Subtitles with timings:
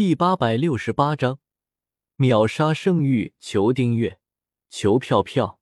[0.00, 1.40] 第八百六十八章
[2.16, 4.18] 秒杀圣域，求订阅，
[4.70, 5.60] 求票票。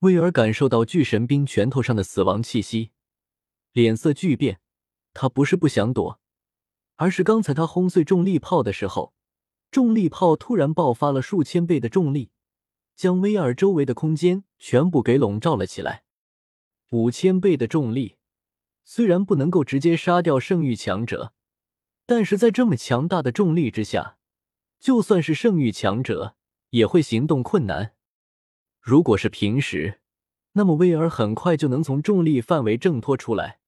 [0.00, 2.90] 威尔感受到巨神兵拳头上的死亡气息，
[3.72, 4.60] 脸色巨变。
[5.14, 6.20] 他不是不想躲，
[6.96, 9.14] 而是刚才他轰碎重力炮的时候，
[9.70, 12.30] 重力炮突然爆发了数千倍的重力，
[12.94, 16.04] 将威尔周围的空间全部给笼罩了起来。
[16.90, 18.18] 五千倍的重力。
[18.84, 21.32] 虽然不能够直接杀掉圣域强者，
[22.08, 24.16] 但是在这么强大的重力之下，
[24.80, 26.36] 就算是圣域强者
[26.70, 27.94] 也会行动困难。
[28.80, 30.00] 如果是平时，
[30.52, 33.60] 那么威尔很快就能从重力范围挣脱出来，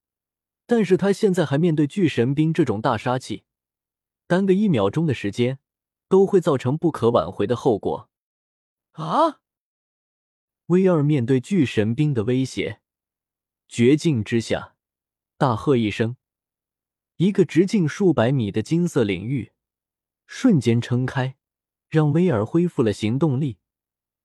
[0.65, 3.45] 但是他现在还面对巨神兵这种大杀器，
[4.27, 5.59] 单个一秒钟的时间
[6.09, 8.09] 都会造成不可挽回的后果。
[8.93, 9.41] 啊！
[10.68, 12.80] 威尔面对巨神兵的威胁，
[13.68, 14.77] 绝境之下。
[15.37, 16.16] 大喝一声，
[17.20, 19.52] 一个直径数百米的金色领域
[20.27, 21.37] 瞬间撑开，
[21.91, 23.59] 让威尔恢复了行动力。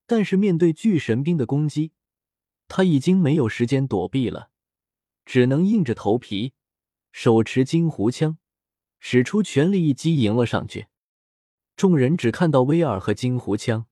[0.06, 1.92] 但是面对巨神兵的攻击，
[2.70, 4.50] 他已经没有时间躲避了，
[5.26, 6.54] 只能硬着头皮，
[7.12, 8.38] 手持金狐枪，
[9.02, 10.88] 使出全力一击迎了上去。
[11.76, 13.88] 众人只看到威尔和金狐枪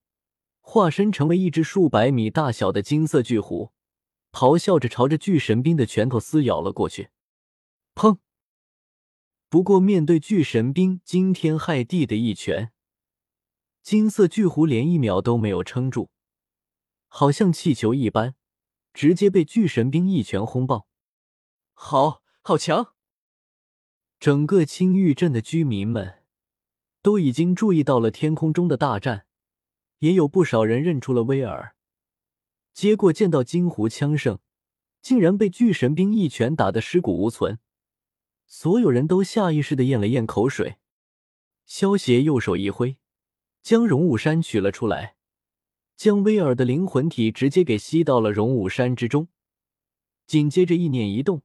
[0.61, 3.73] 化身成为一只数百米大小的金色巨狐。
[4.31, 7.09] 咆哮着朝着巨神兵的拳头撕咬了过去，
[7.93, 8.19] 砰！
[9.53, 12.71] 不过面对巨神兵惊天骇地的一拳，
[13.83, 16.09] 金色巨狐连一秒都没有撑住，
[17.07, 18.33] 好像气球一般，
[18.95, 20.87] 直接被巨神兵一拳轰爆。
[21.73, 22.95] 好好强！
[24.19, 26.23] 整个青玉镇的居民们
[27.03, 29.27] 都已经注意到了天空中的大战，
[29.99, 31.75] 也有不少人认出了威尔。
[32.73, 34.39] 结果见到金狐枪圣，
[34.99, 37.59] 竟然被巨神兵一拳打得尸骨无存，
[38.55, 40.77] 所有人都下意识的咽了咽口水。
[41.65, 42.97] 萧协右手一挥，
[43.63, 45.15] 将荣武山取了出来，
[45.95, 49.27] 将威尔的灵魂体直接给吸到了荣武山之中。
[50.27, 51.41] 紧接着意念一动，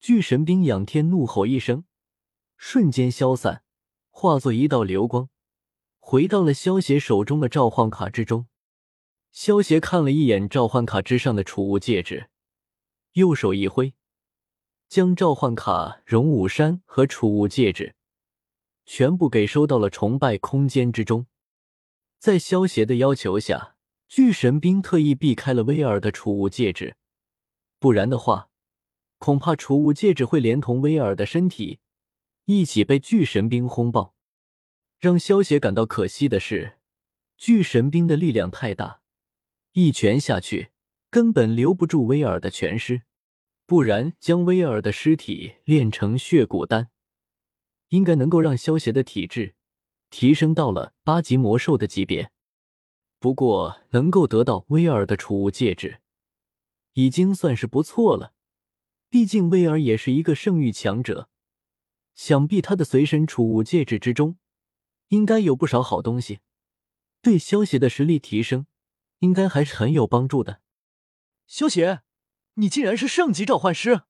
[0.00, 1.84] 巨神兵仰天怒吼一声，
[2.56, 3.62] 瞬间消散，
[4.10, 5.30] 化作一道流光，
[6.00, 8.48] 回到了萧协手中的召唤卡之中。
[9.30, 12.28] 萧协看了一眼召唤卡之上的储物戒指，
[13.12, 13.94] 右手一挥，
[14.88, 17.94] 将召唤卡、荣武山和储物戒指
[18.86, 21.26] 全部给收到了崇拜空间之中。
[22.18, 23.76] 在萧协的要求下，
[24.08, 26.96] 巨神兵特意避开了威尔的储物戒指，
[27.78, 28.48] 不然的话，
[29.18, 31.80] 恐怕储物戒指会连同威尔的身体
[32.44, 34.14] 一起被巨神兵轰爆。
[35.00, 36.78] 让萧协感到可惜的是，
[37.36, 39.02] 巨神兵的力量太大。
[39.72, 40.70] 一拳下去，
[41.10, 43.02] 根本留不住威尔的全尸，
[43.66, 46.90] 不然将威尔的尸体炼成血骨丹，
[47.88, 49.54] 应该能够让萧协的体质
[50.10, 52.30] 提升到了八级魔兽的级别。
[53.18, 56.00] 不过能够得到威尔的储物戒指，
[56.92, 58.34] 已经算是不错了。
[59.08, 61.28] 毕竟威尔也是一个圣域强者，
[62.14, 64.36] 想必他的随身储物戒指之中，
[65.08, 66.40] 应该有不少好东西，
[67.22, 68.66] 对萧协的实力提升。
[69.20, 70.60] 应该还是很有帮助的。
[71.46, 72.02] 萧邪，
[72.54, 74.02] 你竟然是圣级召唤师！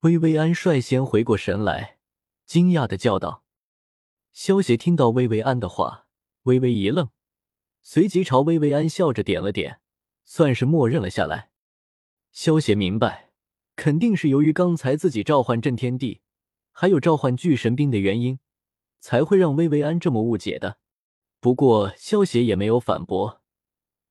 [0.00, 1.98] 薇薇安率先回过神来，
[2.44, 3.44] 惊讶的叫道。
[4.32, 6.06] 萧邪听到薇薇安的话，
[6.42, 7.10] 微微一愣，
[7.80, 9.80] 随即朝薇薇安笑着点了点，
[10.24, 11.50] 算是默认了下来。
[12.32, 13.30] 萧邪明白，
[13.76, 16.22] 肯定是由于刚才自己召唤震天地，
[16.72, 18.40] 还有召唤巨神兵的原因，
[18.98, 20.78] 才会让薇薇安这么误解的。
[21.38, 23.40] 不过萧邪也没有反驳。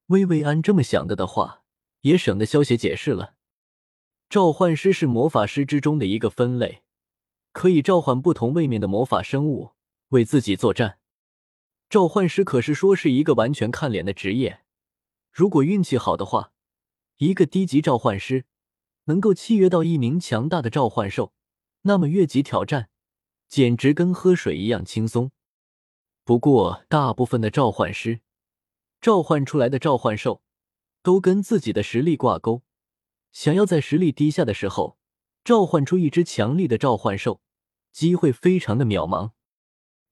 [0.05, 1.62] 薇薇安这么想的的话，
[2.03, 3.35] 也省得萧协解释了。
[4.29, 6.83] 召唤师是魔法师之中的一个分类，
[7.51, 9.71] 可以召唤不同位面的魔法生物
[10.09, 10.99] 为自己作战。
[11.89, 14.63] 召唤师可是说是一个完全看脸的职业，
[15.31, 16.51] 如果运气好的话，
[17.17, 18.45] 一个低级召唤师
[19.05, 21.33] 能够契约到一名强大的召唤兽，
[21.83, 22.89] 那么越级挑战
[23.47, 25.31] 简直跟喝水一样轻松。
[26.23, 28.21] 不过，大部分的召唤师。
[28.99, 30.41] 召唤出来的召唤兽
[31.03, 32.63] 都跟自己的实力挂钩，
[33.31, 34.97] 想要在实力低下的时候
[35.43, 37.41] 召唤出一只强力的召唤兽，
[37.91, 39.33] 机会非常的渺茫。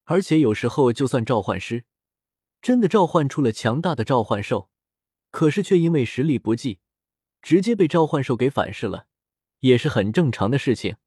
[0.04, 1.86] 而且有时候，就算召唤师
[2.62, 4.70] 真的召唤出了强大的召唤兽，
[5.32, 6.80] 可是却因为实力不济，
[7.42, 9.08] 直接被召唤兽给反噬了，
[9.62, 10.98] 也是很正常的事情。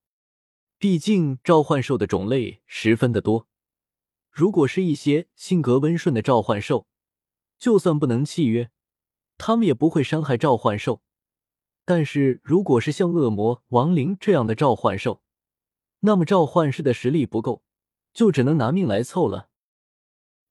[0.79, 3.47] 毕竟召唤兽的种类十分的多，
[4.31, 6.87] 如果是一些性格温顺的召唤兽。
[7.57, 8.71] 就算不能契约，
[9.37, 11.03] 他们也不会伤害召唤兽。
[11.85, 15.23] 但是如果是像恶魔、亡灵这样的召唤兽，
[16.01, 17.63] 那么召唤师的实力不够，
[18.13, 19.51] 就只能拿命来凑了。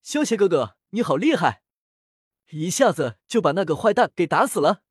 [0.01, 1.63] 萧邪哥哥，你好厉害，
[2.51, 4.83] 一下子就把那个坏蛋给打死了。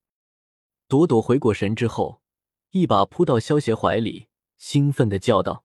[0.88, 2.22] 朵朵回过神之后，
[2.70, 5.64] 一把扑到萧邪怀里，兴奋的叫道：“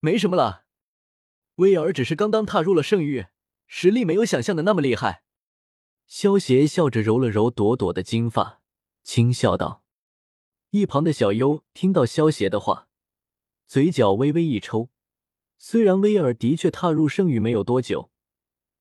[0.00, 0.64] 没什么了，
[1.56, 3.26] 威尔只是刚刚踏入了圣域，
[3.66, 5.22] 实力没有想象的那么厉害。”
[6.06, 8.60] 萧邪笑着揉了揉朵朵的金发，
[9.02, 9.82] 轻笑道。
[10.70, 12.88] 一旁的小优听到萧邪的话，
[13.66, 14.90] 嘴角微微一抽。
[15.56, 18.10] 虽然威尔的确踏入圣域没有多久，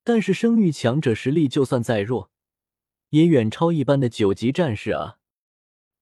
[0.04, 2.32] 但是圣域强者实力就算再弱，
[3.10, 5.20] 也远超一般的九级战士啊。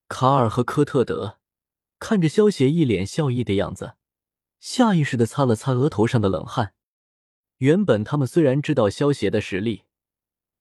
[0.07, 1.39] 卡尔和科特德
[1.99, 3.95] 看着萧邪一脸笑意的样子，
[4.59, 6.73] 下意识的擦了擦额头上的冷汗。
[7.57, 9.83] 原本他们虽然知道萧邪的实力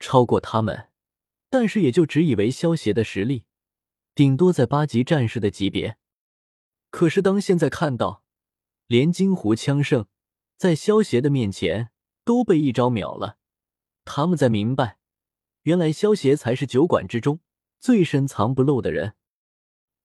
[0.01, 0.89] 超过他们，
[1.49, 3.45] 但是也就只以为萧邪的实力。
[4.15, 5.97] 顶多在八级战士的级别，
[6.91, 8.25] 可是当现在看到，
[8.87, 10.07] 连金湖枪圣
[10.57, 11.91] 在萧邪的面前
[12.25, 13.39] 都被一招秒了，
[14.05, 14.99] 他们才明白，
[15.63, 17.41] 原来萧邪才是酒馆之中
[17.79, 19.15] 最深藏不露的人。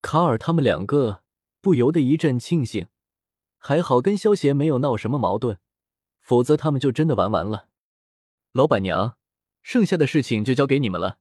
[0.01, 1.23] 卡尔他们两个
[1.61, 2.87] 不由得一阵庆幸，
[3.57, 5.57] 还好跟萧邪没有闹什么矛盾，
[6.21, 7.69] 否则他们就真的玩完了。
[8.51, 9.17] 老板娘，
[9.65, 11.17] 剩下的事情就交给你们了，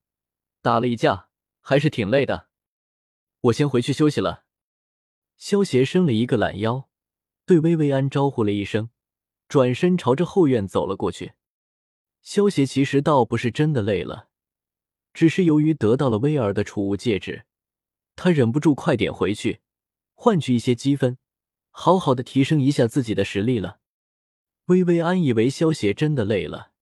[0.60, 1.30] 打了一架
[1.62, 2.48] 还是挺累的。
[3.40, 4.44] 我先回去休息了。
[5.38, 6.90] 萧协伸了一个懒腰，
[7.46, 8.90] 对薇薇安招呼了一声，
[9.48, 11.32] 转身朝着后院走了过去。
[12.20, 14.28] 萧协其实倒不是真的累了，
[15.14, 17.46] 只是由于得到了威尔的储物戒指，
[18.14, 19.62] 他忍不住快点回去，
[20.12, 21.16] 换取一些积分，
[21.70, 23.80] 好好的提升一下自己的实力了。
[24.66, 26.72] 薇薇安以为萧协真的累了，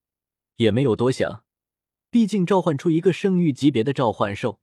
[0.56, 1.44] 也没有多想，
[2.12, 4.60] 毕竟召唤出一个圣域级别的召唤兽。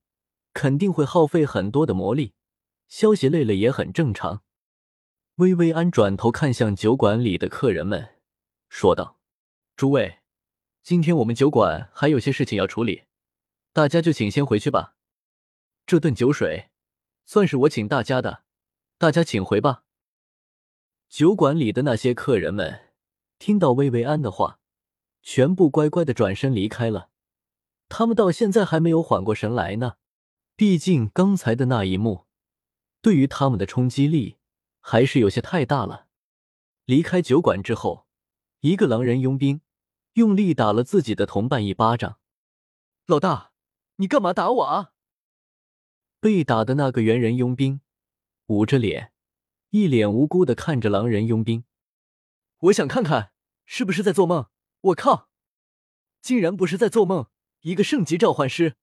[0.54, 2.34] 肯定会耗费很多的魔力，
[2.88, 4.44] 消协累了也很正常。
[5.36, 8.18] 薇薇安转头看向酒馆里的客人们，
[8.68, 9.20] 说道
[9.76, 10.20] ：“诸位，
[10.84, 13.04] 今天我们酒馆还有些事情要处理，
[13.74, 14.96] 大家就请先回去吧。
[15.86, 16.70] 这顿酒水
[17.26, 18.44] 算是我请大家的，
[18.98, 19.84] 大家请回吧。”
[21.10, 22.92] 酒馆里的那些客人们
[23.40, 24.60] 听到薇薇安的话，
[25.22, 27.09] 全部乖乖的转身离开了。
[27.90, 29.96] 他们到现在还没有缓过神来呢。
[30.56, 32.28] 毕竟刚才的那一幕，
[33.02, 34.38] 对于他们的冲击力
[34.80, 36.08] 还是有些太大了。
[36.86, 38.08] 离开酒馆之后，
[38.62, 39.62] 一个狼人佣兵
[40.14, 42.20] 用力打了自己的同伴一巴掌。
[43.06, 43.52] 老大，
[43.98, 44.94] 你干嘛打我啊？
[46.20, 47.82] 被打的那个猿人佣兵
[48.48, 49.14] 捂着脸，
[49.70, 51.64] 一脸无辜的看着狼人佣兵。
[52.60, 53.32] 我想看看
[53.66, 54.48] 是不是在做梦。
[54.82, 55.30] 我靠，
[56.22, 57.28] 竟然不是在做梦！
[57.62, 58.76] 一个圣级召唤师。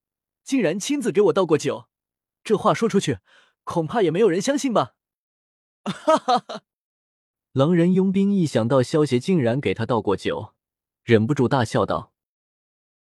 [0.42, 1.88] 竟然亲自给我倒过酒，
[2.44, 3.18] 这话说出去，
[3.64, 4.94] 恐怕也没有人相信吧？
[5.82, 6.62] 哈哈哈！
[7.50, 10.54] 狼人佣兵一想到萧邪竟然给他倒过酒，
[11.02, 12.12] 忍不住大笑道：“